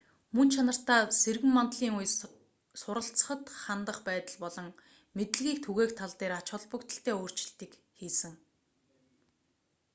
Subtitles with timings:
[0.35, 2.07] мөн чанартаа сэргэн мандлын үе
[2.81, 4.67] суралцахад хандах байдал болон
[5.17, 8.33] мэдлэгийг түгээх тал дээр ач холбогдолтой өөрчлөлтийг хийсэн